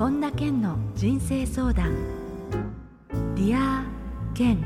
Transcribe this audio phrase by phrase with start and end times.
[0.00, 1.94] 本田健の人生相談。
[3.34, 4.58] Dear Ken。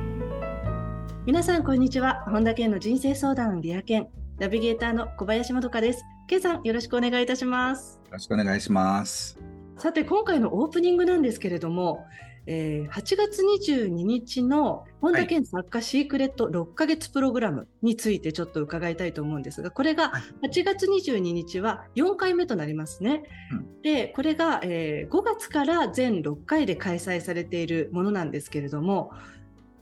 [1.26, 2.22] 皆さんこんにちは。
[2.28, 4.06] 本田健の人生相談 Dear Ken。
[4.38, 6.04] ナビゲーターの小林まどかです。
[6.28, 7.98] 健さんよろしくお願いいたします。
[8.04, 9.36] よろしくお願いします。
[9.76, 12.06] さて今回のオープニングなんですけれども
[12.46, 20.12] えー、8月22日の本田健作家シークレット6ヶ月プログラムについてちょっと伺いたいと思うんですが、これが
[20.42, 23.24] 8月22日は4回目となりますね。
[23.52, 29.12] うん、で、これが、えー、5月から全6回で開催されているものなんですけれども、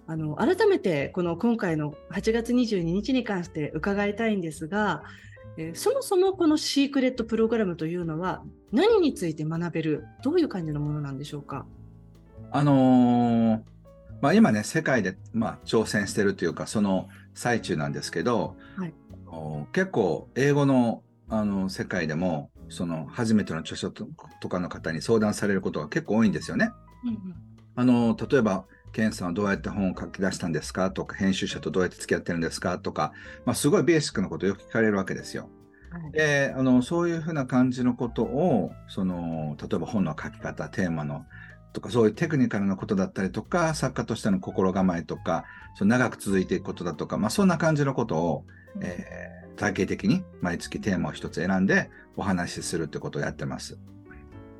[0.06, 5.04] あの改めてこの今回の8月22日に関して伺いたいんですが、
[5.56, 8.42] えー、そもそもこのシークレットプログラムというのは
[8.72, 11.66] 何について学べるどういう感じのものなんでしょうか？
[12.50, 13.60] あのー、
[14.20, 18.94] まあ、今ね、世界で、まあ、挑戦してるというか、その最中なんですけど、はい、
[19.72, 24.06] 結構、英語のあの世界でも、その初めての著書と
[24.48, 26.70] かの方に相談されることが結構多いんですよね。
[27.04, 27.34] うんうん、
[27.74, 33.12] あの例えば、ケンさんはどうやって本を書き出したんですかとか、編集者とどうやって付き合ってるんですかとか、
[33.46, 35.48] まあ、すごいベーシックなことをよく聞かれるわけですよ。
[35.90, 41.26] はい、であのそういうふうな感じのことをその例えば本の書き方テーマの
[41.72, 48.44] とか、そういうテクニカルなことだったりとか、作家としての心構えとか、その長く続いていくことだとか、まあ、そんな感じのことを、
[48.80, 53.78] えー、体系的に毎月テーマを一つ選んでお話しするってことをやってます。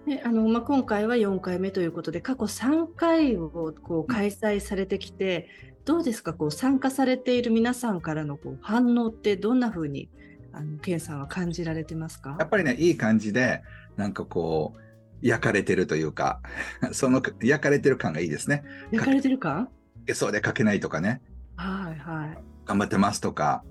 [0.06, 3.48] であのまあ、今回は4回目ということで過去3回を
[3.83, 5.48] こう開催されてきて、
[5.84, 6.33] どうですか？
[6.33, 10.08] こう参加されている皆さんからのこう反応ってどんなふうに
[10.52, 12.36] あのケンさんは感じられてますか？
[12.38, 13.62] やっぱりねいい感じで
[13.96, 14.80] なんかこう
[15.22, 16.40] 焼かれてるというか、
[16.92, 18.64] その焼かれてる感がいいですね。
[18.90, 19.68] 焼かれてる感？
[20.14, 21.22] そうで書けないとかね。
[21.56, 22.38] はいはい。
[22.66, 23.64] 頑張ってますとか、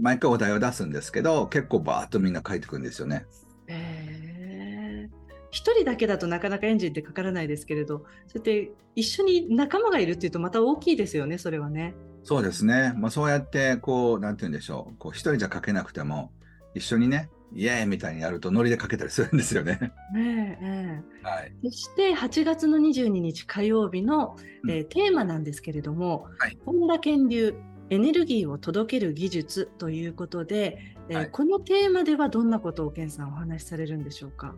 [0.00, 3.26] 毎回お題を出すんですけど、結構バーッとみんな書いてくるんですよね。
[3.68, 11.94] えー、一人だけだとなかなかエンジンってかからないですけれど、そうやって一緒に仲間がいるっていうとまた大きいですよね、それはね。
[12.24, 12.94] そうですね。
[12.96, 14.96] まあ、そうやって、こう、なんて言うんでしょう。
[14.98, 16.32] こう、一人じゃ書けなくても、
[16.74, 19.92] 一緒にね、イエーイみたいにやるとノリでかけたりするんですよね。
[20.12, 27.54] ねえはい、そして8月の22日火曜日の、うん、えー、テーマなんですけれども、はい、本田健流
[27.90, 34.54] エネルギーを届ける技術ということで、えーはい、このテーマではどんなことを健さんお話しされるんでしょうか？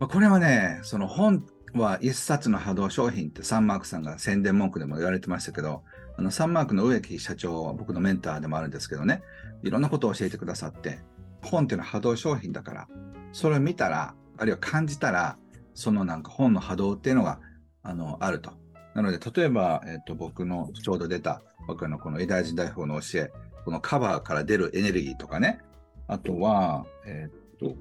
[0.00, 1.44] これはね、その本
[1.74, 5.82] は一冊の波動商品ってサンマークさんが宣伝文句でも言われてましたけど、
[6.16, 9.22] あのサンマークの植木社長は僕のメンターでもあるんですけどね、
[9.62, 10.98] いろんなことを教えてくださって、
[11.42, 12.88] 本っていうのは波動商品だから、
[13.32, 15.36] それを見たら、あるいは感じたら、
[15.74, 17.40] そのなんか本の波動っていうのが、
[17.82, 18.52] あの、あると。
[18.94, 23.32] なので、例えば、えっ、ー、と、僕のちょうど出た、僕のこの偉大時代法の教え、
[23.64, 25.60] このカバーから出るエネルギーとかね、
[26.08, 27.76] あとは、えっ、ー、と、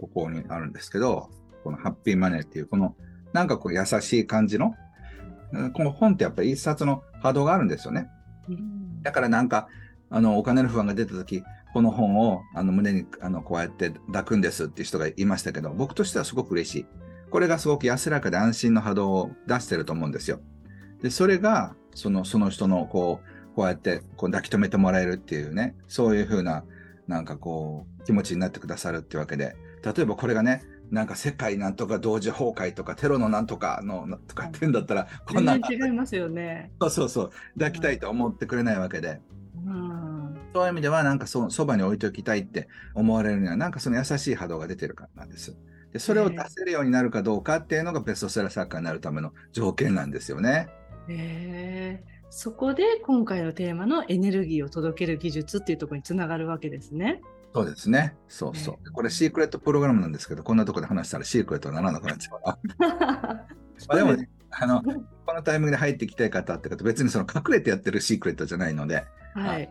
[0.00, 1.30] ここにあるんですけど、
[1.64, 2.96] このハッピーマネーっていう、この、
[3.32, 4.74] なんかこう優しい感じの、
[5.74, 8.08] この本ってやっぱり一冊の波動があるんですよね。
[9.02, 9.68] だからなんか、
[10.10, 16.86] あの、お金の不安が出たとき、この本をあの胸にあのこうやって抱くんですっていう人がいましたけど、僕としてはすごく嬉しい。
[17.30, 20.40] これがすごく安らかで安心の波動を出してると思うんですよ。
[21.02, 26.64] で、それが、その、その人のこう、こうやってこう抱き留めてもらえるっていうね、そういうふうな、
[27.08, 35.58] なんかこう、気持ちになってくださるっていうわけで、例えばこれがね、なんか世界なんとか同時崩壊とかテロのなんとかのとかって言うんだったら、こんな。
[35.58, 36.70] 全然違いますよね。
[36.82, 37.30] そうそうそう。
[37.54, 39.20] 抱きたいと思ってくれないわけで。
[40.54, 45.56] うんそういう意味では、なんかそそばに置いておきたいって思われるには、なんかその優しい波動が出てるからなんです。
[45.92, 50.68] でそれを出せるようになるかどうかっていうのがベストセラー作家になるための条件なんですよね。
[51.08, 57.20] へそこで今回のテーマのエネルギーを届ける技術っていうところにつながるわけですね。
[57.54, 58.16] そうですね。
[58.28, 58.92] そうそう。
[58.92, 62.40] これシークレットプログラムなんですけど、こんなところで話したらシークレットにならなくなっちゃう。
[62.80, 63.46] ま
[63.88, 64.82] あでもね、あの、
[65.26, 69.70] このタイミングで入っていきたい方って方、別にその隠れてやってるシークレットじゃないので、はい。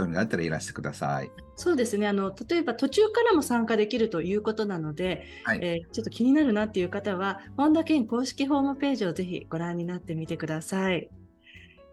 [0.00, 1.30] 興味があったらいらしてください。
[1.56, 11.10] そうですねあの例えば途中からも参加できるということなので、はい、えー、ちょっと気になるなっていう方は本田健公式ホームページをぜひご覧になってみてください。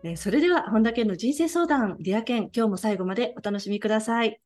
[0.04, 4.40] えー、それでは本田健の人生相談 Dear Ken 今日も最後までお楽しみください。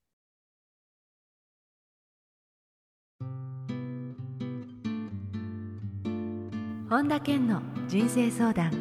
[6.90, 8.72] 本田健の人生相談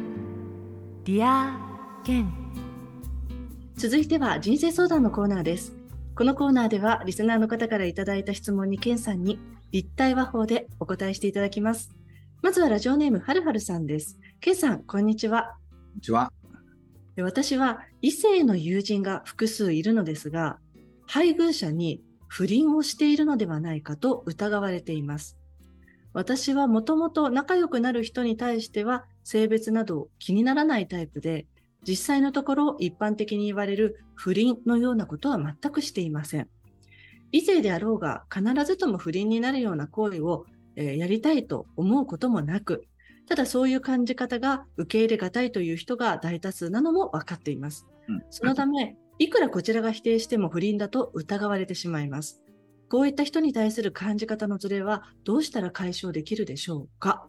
[1.05, 2.40] Dear Ken
[3.81, 5.73] 続いては人生相談のコーナーです。
[6.13, 9.39] このコーナーではリスナーの方からいただいた質問にケンさんに
[9.71, 11.89] 立体話法でお答えしていただきます。
[12.43, 14.19] まずはラジオネームはるはるさんです。
[14.39, 15.55] ケンさん、こんにちは。
[15.71, 16.31] こんにちは。
[17.23, 20.59] 私は異性の友人が複数いるのですが、
[21.07, 25.39] 配偶者に不倫をしているのではないかと疑われています。
[26.13, 31.47] 私はもともと仲良くなる人に対しては性別など気にならないタイプで、
[31.87, 36.47] 実際のところ一般的に言われる不倫のようなことは全くしていません。
[37.31, 40.45] 異性であろうが必ずとも不倫になるような行為を、
[40.75, 42.85] えー、やりたいと思うこともなく、
[43.27, 47.87] ただそういう感じ方が受け入れがたいという人が大多数なのも分かっています。
[48.09, 52.41] うん、そのため、いくらこちらが否定しても不倫だと疑われてしまいます。
[52.89, 57.27] こういった人に対する感じ方のズレはどうしたら解消できるでしょうか？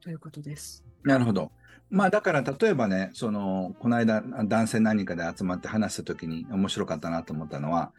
[0.00, 0.84] ということです。
[1.04, 1.52] なるほど。
[1.94, 7.92] まあだから例えばね、その、この間男性何人かで集まって話した時に面白かったなと思ったのは、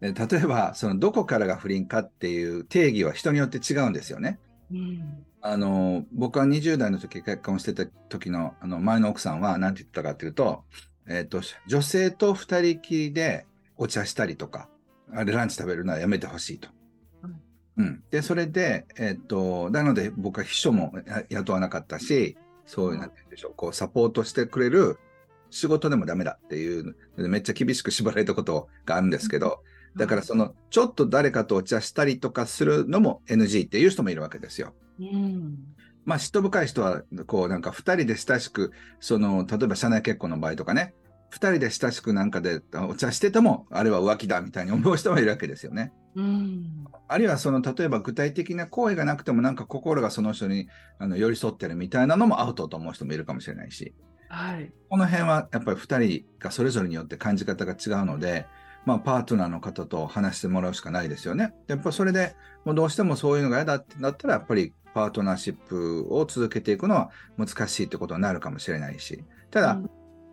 [0.00, 4.38] 例えば、そのどこからが不倫かっていう定義は人によって違うんですよね。
[4.70, 10.62] うん、あの僕は20代の時結婚してた時のあの前の奥さんは何て言ったかっていうと,、
[11.08, 14.68] えーと、女性と2人きりでお茶したりとか
[15.12, 16.68] あれランチ食べるのはやめてほしいと。
[17.78, 20.92] うん、でそれで、えっ、ー、となので僕は秘書も
[21.30, 22.36] 雇わなかったし
[22.66, 24.98] そういうなんて言うんでしょうこうサポートしてくれる
[25.50, 29.62] 仕事でもダメだっていうめっちゃ厳しく縛られたことがあるんですけど、
[29.96, 34.74] だからそのちょっと誰かとお茶したりとかするのも NG っていう人もいるわけですよ。
[35.00, 35.58] うん、
[36.04, 40.94] まあ嫉妬深い人はこうなんか2人で親しくその例えば社内結婚の場合とかね
[41.32, 45.92] 2人で親しくなんかでお茶しててもあれは浮気だみたいに思う人もいるわけですよね。
[46.16, 50.68] うん、あるいはその例えば具体的な行為がなくてもなんか心がその人に
[50.98, 53.94] あの寄り添ってるみたいなのもアウトと思う人もいるかもしれないし、
[54.28, 58.46] はい、この辺はやっぱり2人がそれぞれによって感じ方が違うので
[58.86, 61.52] まあ、パートナーの方と話してもらうしかないですよね。
[61.68, 62.34] やっぱそれで
[62.64, 69.80] もうどうしてもそういうのが嫌だってなったら、やっぱりパートナーシップを続けていくのは難しいってことになるかもしれないし、ただ、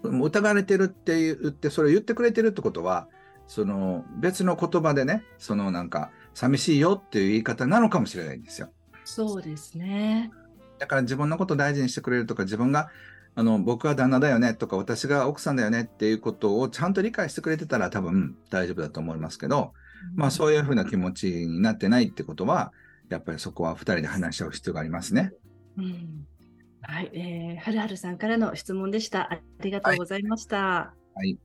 [0.04, 3.08] うん、疑われてるって言って、それを言ってくれてるってことは、
[3.48, 8.70] その別の言葉でね、そのなんか、寂しいよっていう言い方なのかもしれないんですよ。
[9.06, 10.32] そうですね。
[10.80, 12.90] だから自分のことを大事にしてくれるとか、自分が
[13.36, 19.74] あの僕は旦那だよねとか私が奥さんだよねっていうことをちゃんと理解してくれてたら多分大丈夫だと思いますけど、
[20.16, 22.74] まあそういうふうな気持ちになってないってことは
[23.10, 25.32] やっぱりそこは2人で話し合う必要がありますね。
[25.78, 26.26] うん
[26.82, 29.32] はい、えー、はるはるさんからの質問でした。
[29.32, 30.58] ありがとうございました。
[30.58, 31.38] はい、はい、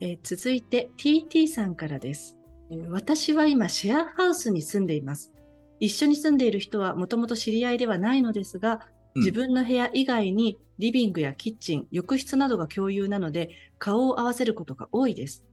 [0.00, 2.36] えー、続いて TT さんからです、
[2.70, 2.88] えー。
[2.88, 5.32] 私は今シェアハウスに住んでいます。
[5.80, 8.80] 一緒に住んでいる人はもともと知り合いではないのですが、
[9.16, 15.44] 自分の部屋以外にリビングやキッチン、浴室などが共有なので、顔を合わせることが多いです。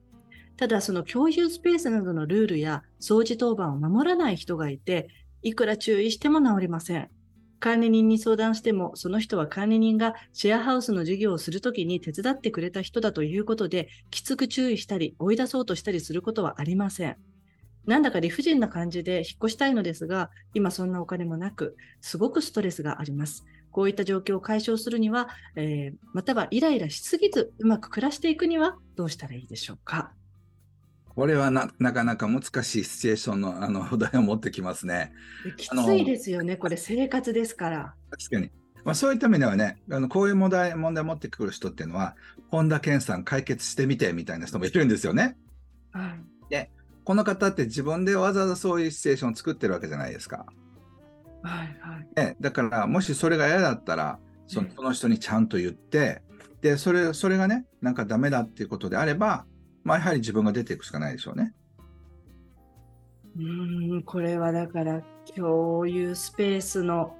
[0.57, 5.07] ただ、その共有スペースなどのルールや掃除当番を守らない人がいて、
[5.41, 7.09] いくら注意しても治りません。
[7.59, 17.17] 管理人に相談しても、その人は管理人がシェアハウスの授業をするときに手伝ってくれた人だということで、きつく注意したり、追い出そうとしたりすることはありません。
[17.85, 23.45] なんだか理不尽な感じで引っ越したいのですが、今そんなお金もなく、すごくストレスがあります。
[23.71, 30.13] こういった状況を解消するには、えー、またはイライラしすぎずうまく暮らしていくにはどうしたらいいでしょうか？
[31.15, 35.13] これはなかなか難しいシチュエーションの あのお題を持ってきますね。
[35.57, 37.95] きついですよね、これ生活ですから。
[38.11, 38.51] 確かに。
[38.83, 42.15] まあ、そういった意味ではね、あのこういう問題問題を持ってくる人っていうのは、
[42.49, 45.37] 本田健さん解決してみてみたいな人もいるんですよね。
[45.91, 46.69] はい、で、
[47.03, 50.45] この方って自分でわざわざそういうシチュエーションを作ってるわけじゃないですか。
[51.41, 56.21] はいはいね、だからもしそれが嫌だったらそのその人にちゃんと言って、
[56.61, 59.45] でそれそれがねなんかダメだっていうことであれば、
[59.85, 61.53] まあ、やはり自分が出ていくしかないでしょうね。
[63.37, 65.01] うんこれはだから
[65.35, 67.15] 共有スペースの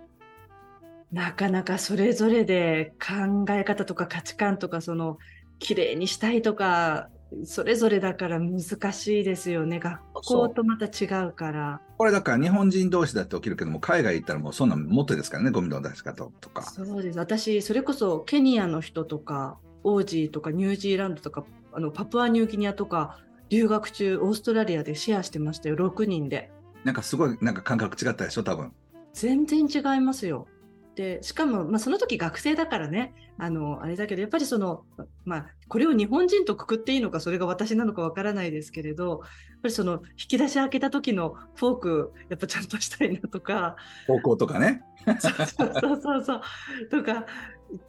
[1.11, 5.17] なかなかそれぞれで考え方とか価値観とかその
[5.59, 7.09] 綺麗にしたいとか
[7.43, 8.61] それぞれだから難
[8.93, 9.79] しいですよね。
[9.79, 11.81] 学校とまた違うから。
[11.97, 16.63] これだから日本人同士だって起きるけども、海外行ったらもうそんなもっとですからね、ゴミの出し方とか。
[16.63, 17.17] そうです。
[17.17, 21.43] 私、それこそケニアの人とか、オージーとかニュージーランドとか、
[21.75, 26.51] あのパプアニューギニアとか、留学中、オーストラリアでシェアしてましたよ、6人で。
[26.85, 28.71] なんかすごい、なんか感覚違ったでしょ、多分。
[29.13, 30.47] 全然違いますよ。
[30.95, 33.13] でしかも、まあ、その時学生だからね。
[33.37, 34.85] あのあれだけどやっぱりその、
[35.25, 39.19] まあ、これを日本人とくくっていいのかそれが私なのかわからないですけれどやっ
[39.61, 43.75] ぱりその引き出し開けた時のフォークやっぱちゃんとしたいなとか。
[44.07, 44.83] 方向とかね。
[45.19, 46.41] そうそうそうそう。
[46.89, 47.25] とか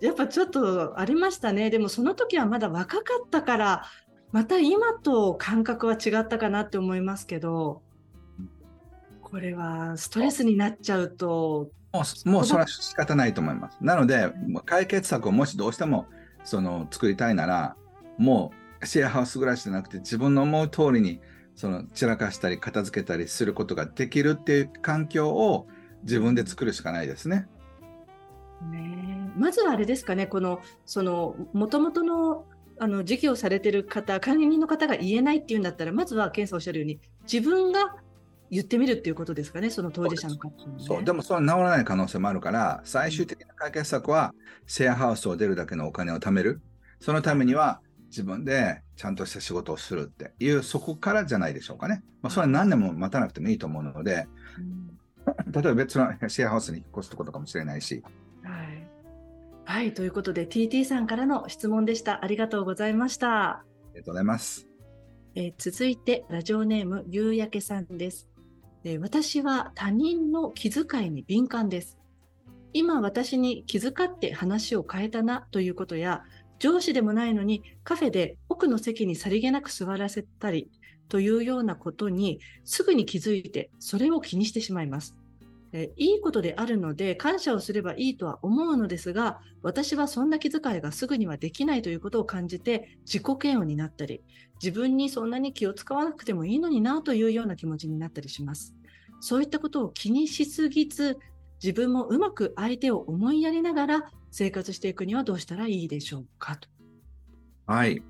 [0.01, 1.71] やっぱちょっとありましたね。
[1.71, 3.85] でもその時はまだ若かったから
[4.33, 7.83] また今と感覚は違ったかなって思いますけど
[9.23, 13.79] これはストレスになっちゃうともうもうそれは仕方ないと思います。
[13.81, 14.33] なので、
[14.65, 16.07] 解決策をもしどうしても
[16.45, 17.77] その作りたいなら、
[18.19, 21.21] もうシェアハウス暮らしじゃなくて、自分の思う通りに
[21.55, 25.67] その散らかしたり片付けたりすることができるっていう環境を
[26.03, 27.49] 自分で作るしかないですね。
[28.71, 32.47] ねまずはあれですかね、この、その、もともとの、
[32.79, 37.01] あの、事業されてる方、管理人の方が言えないっていうんだったら、まずは、ケンさんおっしゃるように、
[37.31, 37.97] 自分が
[38.51, 44.35] 言ってみるっていうことですかね、その当事者の方に、ね、そう、でもそれ治らない可能性もあるから、最終的な解決策は、
[44.67, 46.61] シェアハウスを出るだけのお金を貯める。
[47.01, 52.03] そのためには、自分でちゃんとした仕事をするっていう、そこからじゃないでしょうかね。
[52.23, 54.27] まあ、それは何年も待たなくてもいいと思うので、
[55.53, 58.03] 例えば別のシェアハウスに引っ越すことかもしれないし。
[58.43, 58.89] はい。
[59.65, 62.25] はい、ということで TT さんからの質問でした。
[62.25, 63.51] ありがとうございました。
[63.51, 64.69] ありがとうございます。
[65.35, 68.27] えー続いて、ラジオネーム、ゆうやけさんです、
[68.89, 71.99] えー私は他人の気遣いに敏感です。
[72.73, 76.23] 今私に気遣って話を変えたなということや、
[76.61, 80.71] 上司でもないのにカフェで奥の席にさりげなく座らせたり
[81.09, 85.17] というようなことにすぐに気づいてそれを気にしてしまいます。
[85.73, 94.23] えーいいことであるので感謝をすればいいとは思うのですが、私はそんな気遣いがすぐにはできないということを感じて自己嫌悪になったり、
[94.63, 98.76] 自分にそんなに気を使わなくてもいいのになというような気持ちになったりします。
[99.21, 101.19] そういったことを気にしすぎず、
[101.63, 106.57] 自分もうまく相手を思いやりながら生活していくにはどうしたらいいでしょうか？
[106.57, 106.69] と。
[107.67, 108.03] はい。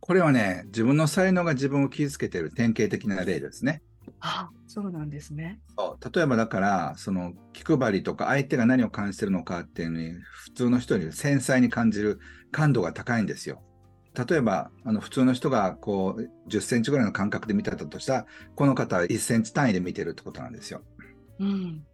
[0.00, 3.82] これはね、自分の才能が自分を傷つけている典型的な例ですね。
[4.20, 5.60] あ、そうなんですね。
[5.76, 12.20] そう例えばだから、その気配りとか相手が何を感じてるのかっていうのに、普通の人より繊細に感じる
[12.52, 13.62] 感度が高いんですよ。
[14.26, 20.82] 例えば、あの普通の人がこう10センチぐらいの間隔で見てたとしたら、この方は1センチ単位で見てるってことなんですよ。
[21.38, 21.84] うん。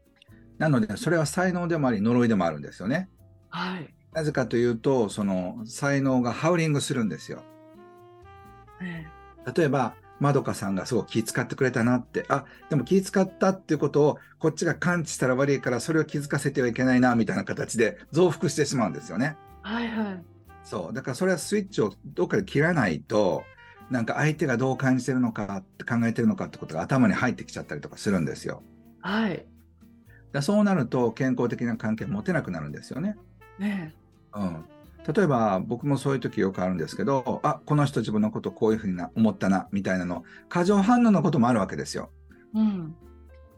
[0.59, 3.11] なので、それは才能でもあり、呪いでもあるんですよね。
[3.51, 3.95] はい。
[4.13, 7.43] なぜかというと、その才能がハウリングするんですよ。
[8.81, 9.07] え
[9.55, 19.37] 例えば、まどかさんがすごく気遣ってくれたなって、あ、でも気遣ったっていうことをこっちが感知したら悪いからそれを気づかせてはいけないな、みたいな形で増幅してしまうんですよね。
[19.65, 20.34] えはいはい。
[20.65, 20.95] そう。
[20.95, 23.45] だからそれはスイッチをどっかで切らないと、
[23.91, 28.63] なんか相手がどう感じてるのかって考えてるのかってことが頭に入ってきちゃったりとかするんですよ。
[29.01, 29.47] はい。
[30.33, 33.17] だそうなると健康的な関係持てなくなるんですよね。
[33.59, 33.95] ね
[34.35, 34.65] うん。
[35.13, 42.11] 例えば僕もそういう時よくあるんですけど、あ、この人自分のことこういうふうにな思ったな、みたいなの、過剰反応のこともあるわけですよ。
[42.57, 42.59] え。
[42.59, 42.97] うん。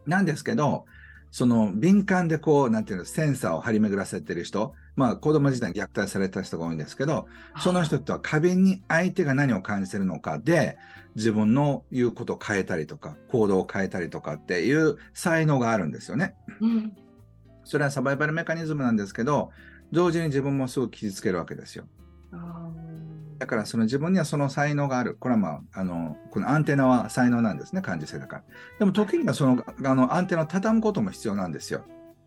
[0.06, 0.86] なんですけど、
[1.30, 7.26] その敏感でこう、なんていうの、センサーを張り巡らせてる人、まあ子供時代に虐待された人が多いんですけど、
[7.60, 10.78] その人とは過敏に相手が何を感じてるのかで、
[11.14, 16.34] 自分の言うことを変えたりとか、行動を変えたりとかっていう才能があるんですよね。
[16.60, 16.96] うん。
[17.64, 19.50] それはサバイバルメカニズムなんですけど、
[19.92, 21.86] 同時に自分もすごく傷つけるわけですよ。
[22.32, 22.70] あ
[23.38, 25.16] だからその自分にはその才能がある。
[25.18, 28.44] これはまあ、あの、このアンテナは才能なんですね、感受性だから。
[28.78, 31.84] でも時にはその、あの、アンテナを畳むことも必要なんですよ。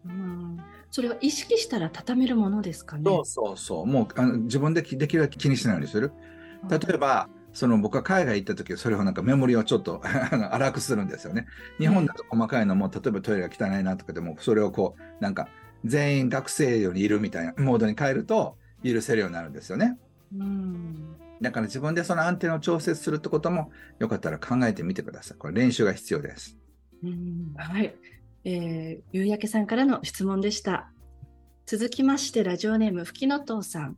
[0.07, 0.57] ーうん。
[0.91, 3.03] それは意識したら畳めるものですかね？
[3.05, 3.85] そうそうそう。
[3.85, 6.11] もうあの自分できできるだけ気にしないようにする。
[6.69, 10.01] 例えば、その僕が海外行った時それをなんかメモリをちょっと
[10.51, 11.47] 荒くするんですよね。
[11.79, 15.47] 日本だと細かいのも、例えばトイレが汚いなとかでも、それをこう、なんか
[15.85, 19.97] 全員学生よりいるみたいなモードに変えると許せるようになるんですよね。
[20.37, 21.15] うん。
[21.41, 25.37] だから自分でそのアンテナを調節するってこともよかったら考えてみてください。
[25.37, 26.57] これ練習が必要です。
[27.03, 27.95] うんはい。
[28.45, 30.91] えー、ゆうやけさんからの質問でした。
[31.65, 33.97] 続きまして、ラジオネーム、ふきのとうさん。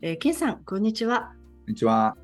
[0.00, 1.32] えー、けんさん、こんにちは。
[1.66, 2.16] こんにちは。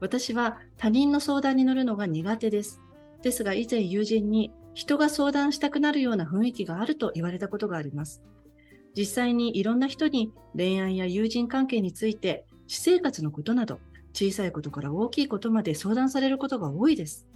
[0.00, 2.80] 私は他人の相談に乗るのが苦手です。
[3.22, 8.22] ですが、以前友人に人が相談したくなるような雰囲気があると言われたことがあります。
[8.96, 13.80] 実際にいろんな人に恋愛や友人関係について、私生活のことなど、
[14.12, 17.26] 小さいことから大きいことまで相談されることが多いです。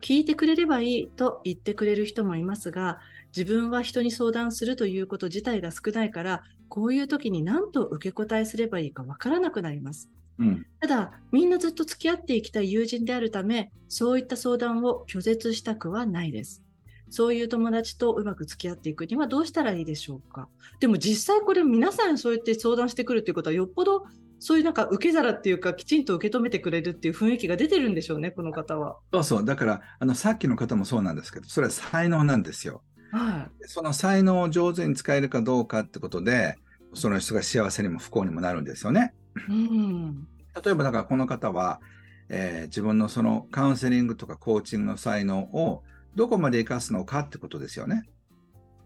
[0.00, 3.00] 聞いてくれればいいと言ってくれる人もいますが、
[3.36, 10.10] 自分は人に相談するということ自体が少ないから、こういう時に何と受け答えすればいいかわからなくなります。
[10.38, 10.66] うん。
[10.80, 16.62] ただ、みんなずっと付き合っていきたい友人であるため、そういった相談を拒絶したくはないです。
[17.10, 20.48] そういう友達とうまく付き合っていくにはどうしたらいいでしょうか。
[20.80, 24.04] でも実際これ皆さんそうやって相談してくるっていうことはよっぽど
[24.40, 28.98] そういうなんか受け皿っていうかきちんと受け止めてくれるっていう雰囲気が出てるんでしょうね、この方は。
[29.12, 29.44] そうそう。
[29.44, 32.82] だから、あの、さっきの方もそうなんですけど、それは才能なんですよ。
[33.10, 36.56] はその才能を上手に使えるかどうかってことで、
[36.94, 39.14] その人が幸せにも不幸にもなるんですよね。
[39.48, 39.52] い。
[39.52, 40.28] うん。
[40.64, 41.80] 例えばだからこの方は、
[42.28, 45.82] えー自分のそのカウンセリングとかコーチングの才能を
[46.14, 48.02] どこまで活かすのかってことですよね。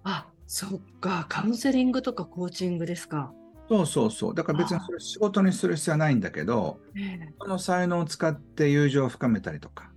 [0.05, 1.27] あ、そっか。
[1.29, 3.33] カウンセリングとかコーチングですか。
[3.73, 4.35] そうそうそう。
[4.35, 9.91] だから別にそれ仕事にする必要はないんだけど、えその才能を使って友情を深めたりとか、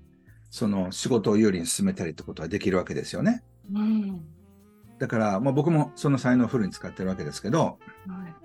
[0.49, 3.43] その仕事を有利に進めたりってことはできるわけですよね。
[3.75, 4.21] えうん。
[4.97, 8.35] だから、まあ、僕もその才能をフルに使ってるわけですけど、はい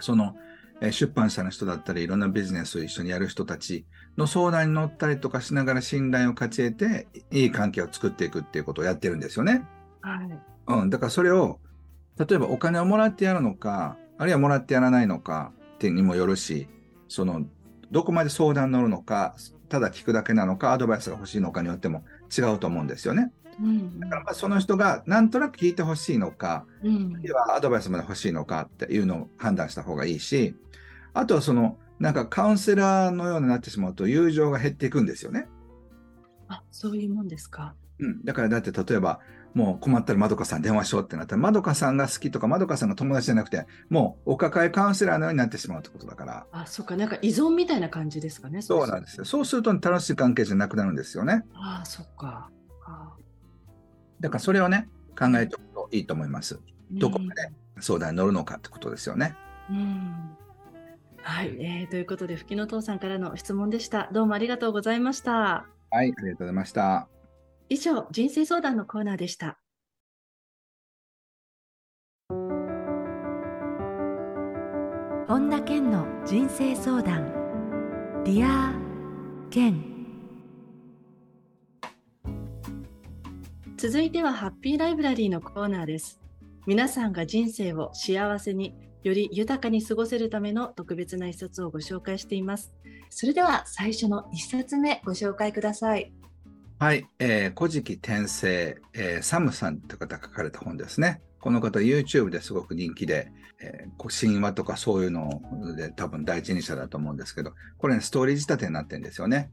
[0.00, 0.34] その、
[0.80, 9.64] えー出版社の人だったり、いろんなビジネスを一緒にやる人たちの相談に乗ったりとかしながら信頼を勝ち得て、いい関係を作っていくっていうことをやってるんですよね。
[10.00, 10.90] はいうん。
[10.90, 11.60] だからそれを、
[12.18, 16.68] 例えばお金をもらってやるのか、あるいはもらってやらないのかってにもよるし、
[17.08, 17.46] その、
[17.90, 19.34] どこまで相談に乗るのか、
[19.68, 22.04] ただ聞くだけなのか、アドバイスが欲しいのかによっても
[22.36, 23.32] 違うと思うんですよね。
[23.60, 30.56] うんだからまあその人がなんとなく聞いてほしいのか、うんあるいはアドバイスまで欲しいのかっていうのを判断した方がいいし、
[31.12, 35.46] あとはその、なんかカウンセラーのようになってしまうと友情が減っていくんですよね。
[36.48, 37.74] あそういうもんですか。
[38.00, 38.24] うん。
[38.24, 39.20] だからだって例えば、
[39.54, 46.46] もう困ったらまどかさん電話しようってなったら、まどかさんが好きとかまどかさんが友達じゃなくて、もうお抱えカウンセラーのようになってしまうってことだから。
[46.50, 48.62] あそっかなんか依存みたいな感じですかね。
[48.62, 49.24] そうなんですよ。
[49.24, 51.44] そうすると楽しい関係じゃなくなるんですよね。
[51.54, 52.50] あそっか。
[52.84, 53.14] あ
[54.20, 56.58] だからそれをね、考えておくといいと思います。
[56.90, 59.36] どこまで相談に乗るのかってことですよね。
[59.70, 60.36] うん
[61.22, 64.10] はい、えーということで、ふきのとうさんからの質問でした。
[64.12, 65.32] どうもありがとうございました。
[65.32, 67.13] はい、ありがとうございました。
[67.68, 69.58] 以上、人生相談のコーナーでした。
[75.26, 77.32] 本田健の人生相談
[78.24, 79.82] Dear Ken
[83.78, 86.20] 続いては、ハッピーライブラリーのコーナーです。
[86.66, 92.74] 皆さんが人生を幸せに、より豊かに過ごせるための特別な一冊をご紹介しています。
[93.10, 96.12] それでは、最初の一冊目、ご紹介ください。
[96.84, 101.22] はい、えー、古事記転生、えーサムさんという方が書かれた本ですね。
[101.40, 105.40] この方、YouTube ですごく人気で、えー神話とかそういうの
[105.78, 109.50] で多分第一人者だと思うんですけど、これね、ストーリー仕立てになってるんですよね。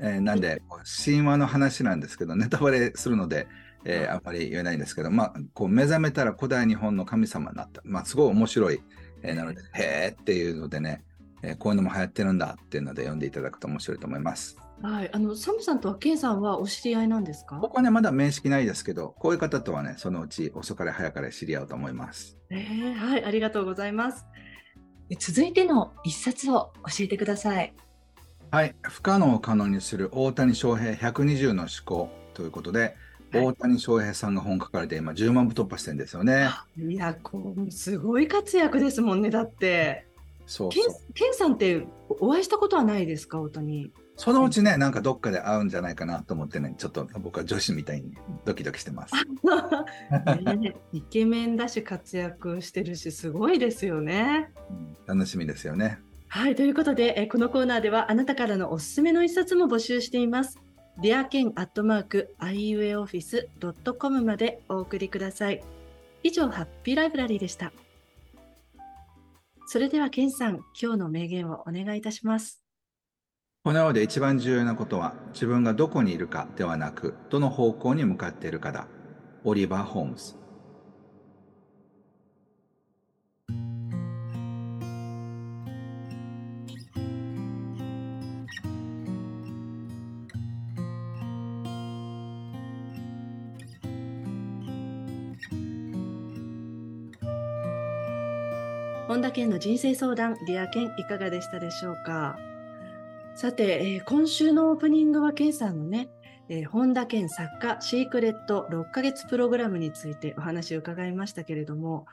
[0.00, 0.62] えーなんで、
[1.04, 3.48] 神話の話なんですけど、ネタバレするので、
[3.84, 7.82] えーあんまり言えないんですけど、まあ、こう目覚めたら古代日本の神様になった。
[7.84, 8.80] まあ、すごい面白い、
[9.24, 11.02] えーなので、へーっていうのでね、
[11.42, 14.56] えこういうのも流行ってるんだっていうので読んでいただくと面白いと思います。
[14.80, 17.58] はい、あの、サムさんとはケンさんはお知り合いなんですか？
[17.60, 22.36] 僕はね、まだ面識ないですけど、こういう方とはね、そのうち遅かれ早かれ知り合うと思います。
[22.50, 24.24] えーはい、ありがとうございます。
[25.10, 27.74] え続いての一冊を教えてください。
[28.50, 28.74] はい。
[28.82, 32.96] 不可能を可能にする大谷翔平120の思考ということで、はい
[33.30, 36.48] 大谷翔平さんが本書かれて今10万部突破してるんですよね。
[36.78, 40.06] いや、こう、すごい活躍ですもんね、だって。
[40.46, 41.12] そうそう。
[41.12, 41.86] ケンさんって
[42.20, 43.92] お会いしたことはないですか、大谷？
[44.18, 49.14] そのうちね、なんかどっかで会うんじゃないかなと思ってね、ちょっと僕は女子みたいにドキドキしてます。
[50.56, 54.50] ね イケメンだし活躍してるしすごいですよね。
[54.70, 56.00] うん楽しみですよね。
[56.26, 60.58] はいということでえーこのコーナーではあなたからのおすすめの一冊も募集しています。
[61.00, 65.62] ディアケンアットマーク iueoffice.com までお送りください。
[66.24, 67.72] 以上ハッピーライブラリーでした。
[69.66, 72.67] それではケンさん今日の名言をお願いいたします。
[73.68, 78.86] この世で一番重要なことは自分がどこにいるかではなく、どの方向に向かっているかだ。
[79.44, 80.36] オリバー・ホームズ。
[99.08, 102.38] 本田健の人生相談、 Dear Ken いかがでしたでしょうか？
[103.40, 106.08] さて、えー今週のオープニングは健さんのね、
[106.48, 112.06] えー本田健作家シークレット6ヶ月プログラムについてお話を伺いましたけれども、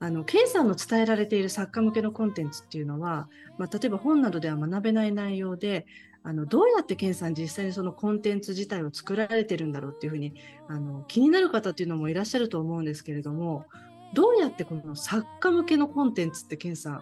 [0.00, 5.86] あの健さんの伝えられている作家向けのコンテンツっていうのは、まあ、例えば本などでは学べない内容で、
[6.22, 10.34] あのどうやって健さん実際にそのコンテンツ自体を作られてるんだろうっていうふうに
[10.68, 13.64] あの気になる方っていうのもいらっしゃると思うんですけれども、
[14.12, 16.98] どうやってこの作家向けのコンテンツって、ケンさん、あ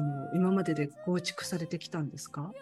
[0.00, 2.52] の今までで構築されてきたんですか？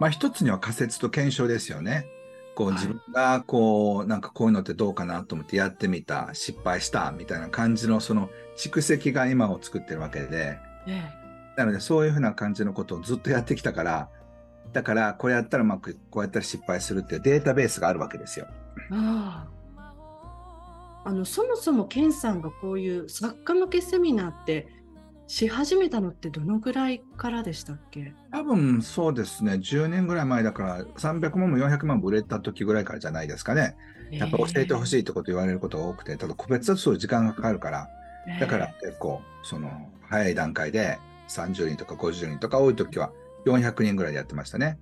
[0.00, 2.06] まあ一つには仮説と検証ですよね。
[2.54, 2.76] こうはい。
[2.76, 11.10] 自分がこうなんかこういうのってどうかなと思ってやってみた、失敗したみたいな感じのその蓄積が今を作ってるわけで、え
[11.56, 14.08] なのでそういうふうな感じのことをずっとやってきたから、
[14.72, 18.46] だからこれやったらうまく、こうやったら失敗するっていうデータベースがあるわけですよ。
[18.90, 19.54] ああ。
[21.06, 24.68] あのそもそもケンさんがこういう作家向けセミナーって
[25.26, 28.14] し始めたのってどのぐらいからでしたっけ？
[28.30, 33.76] 多分そうですね、10年ぐらい前だから300万も400万も売れた時ぐらいからじゃないですかね。
[34.10, 37.88] やっぱ教えてほしいってこと言われることが多くて、ただ個別だとそういう時間がかかるから、
[38.28, 39.70] ええだから結構、その、
[40.02, 43.10] 早い段階で30人とか50人とか多い時は
[43.46, 44.78] 400人ぐらいでやってましたね。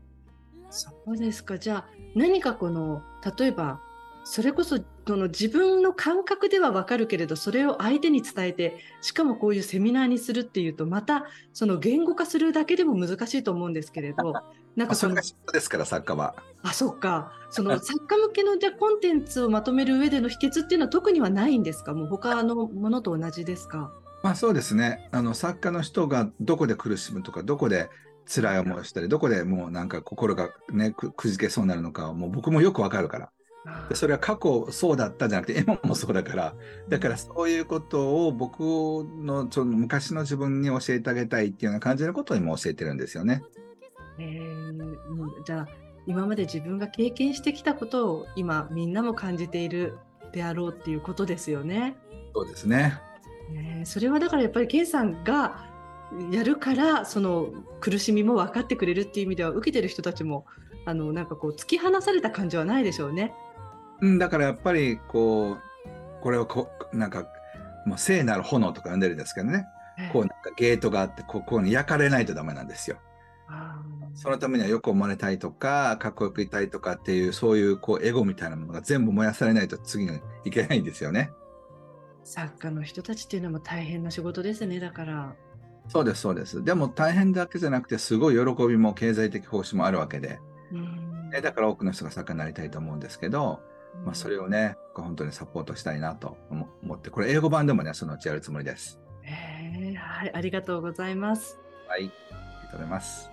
[0.71, 1.59] そうですか。
[1.59, 3.03] じゃあ何かこの
[3.39, 3.81] 例えば
[4.25, 14.33] それこそその自分の感覚では分かるけれどそれを相手に伝えてしかもこういうセミナーにするっていうとまたその言語化するだけでも難しいと思うんですけれど
[14.77, 16.37] なんかそれが仕事ですから作家は。
[16.63, 21.93] あそっかその作家向けのじゃコンテンツをまとめる上での秘訣っていうのは特にはないんですか？
[21.93, 23.93] もう他のものと同じですか？
[24.23, 27.91] まあそうですねあの作家の人がどこで苦しむとかどこで
[28.33, 33.31] 辛い思いをしたりどこでもうなんか心がねくくじけそうになるのかもう僕もよくわかるから。
[33.89, 36.55] でそれは過去そうだったじゃなくて今もそうだから
[36.89, 43.43] だからそういうことを僕のその昔の自分に教えてあげたいっていうような感じのことを今教えてるんですよね。
[44.19, 45.69] えー、じゃあ
[46.07, 49.97] 今まで自分が経験してきたことを今みんなも感じている
[50.33, 51.97] であろうっていうことですよね。
[52.35, 52.99] そうですね。
[53.53, 55.71] ねそれはだからやっぱり健さんが
[56.33, 57.49] やるからその
[57.81, 60.47] 苦しみも分かってくれるっていう意味では受けてる人たちも
[60.85, 63.33] あのなんかこう突き放された感じはないでしょうね。
[64.03, 67.27] うん、だからやっぱりこうこれをこなんか
[67.87, 69.67] もう聖なる炎とか呼んでるんですけどね、
[70.13, 72.99] こうなんかゲートがあってここに焼かれないとダメなんですよ。
[74.15, 81.31] そのためにはよく思われたいとかかっこよくいたいとかっていうそういうこうエゴみたいなものが全部燃やされないと次にいけないんですよね。
[82.25, 85.35] 作家の人たちっていうのも大変な仕事ですねだから。
[85.89, 86.63] そうですそうです。
[86.63, 90.39] でも大変だけじゃなくてすごい喜びも経済的報酬もあるわけで。
[91.43, 93.61] だから多くの人が作家になりたいと思うんですけど、
[94.05, 99.01] まあ、それをね、本当にサポートしたいなと思って、これ英語版でもね、そのうちやるつもりです。
[99.25, 101.59] えはい、ありがとうございます。
[101.87, 103.33] はい、ありがとうございます。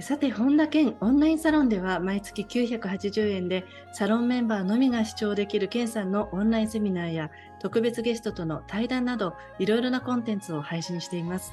[0.00, 11.52] さて、本田健オンラインサロンでは毎月980円でサロンメンバーのみが視聴できる健さんのオンラインセミナーや特別ゲストとの対談などいろいろなコンテンツを配信しています。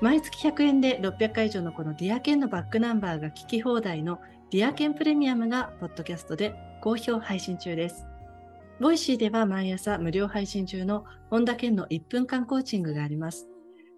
[0.00, 4.18] 毎月100円で600回以上のこの Dear Ken のバックナンバーが聞き放題の
[4.50, 8.06] Dear Ken プレミアムがポッドキャストで好評配信中です。
[8.80, 13.50] ボイシーでは毎朝無料配信中の本田健の1分間コーチングがあります。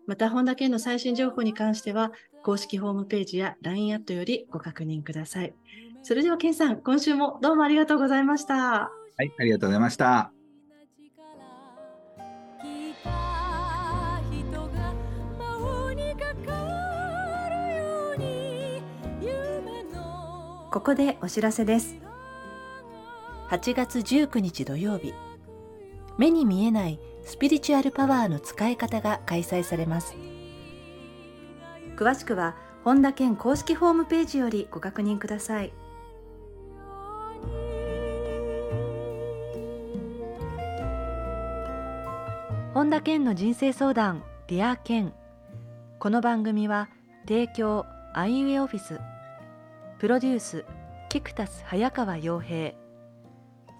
[0.07, 2.11] また、本田健の最新情報に関しては、
[2.43, 5.55] 公式ホームページや LINE アットよりご確認ください。
[6.03, 8.55] それでは、健さん、今週もどうもありがとうございました。
[8.57, 10.42] はい、ありがとうございました。
[20.73, 21.97] ここでお知らせです。
[23.51, 25.13] 8月19日土曜日、
[26.17, 30.17] 目に見えないスピリチュアルパワーの使い方が開催されます。
[31.95, 35.75] 詳しくは、本田健公式ホームページよりご確認ください。
[42.73, 45.13] 本田健の人生相談、 Dear Ken。
[45.99, 46.89] この番組は、
[47.29, 48.99] 提供、アイウエオフィス、
[50.03, 50.65] プロデュース
[51.11, 52.73] キクタス早川洋平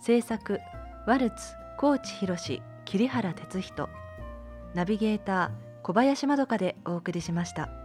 [0.01, 0.61] 制作
[1.05, 1.37] ワルツ
[1.77, 2.37] 高知博
[2.85, 3.89] 桐原哲人
[4.73, 7.82] ナビゲーター小林まどかでお送りしました。